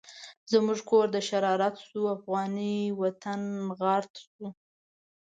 [0.51, 3.41] زموږ کور د شرارت شو، افغانی وطن
[3.79, 4.45] غارت شو